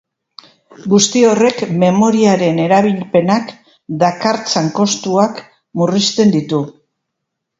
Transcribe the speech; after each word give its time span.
Guzti 0.93 1.19
horrek 1.31 1.59
memoriaren 1.83 2.61
erabilpenak 2.63 3.53
dakartzan 4.05 4.71
kostuak 4.81 5.43
murrizten 5.81 6.33
ditu. 6.37 6.63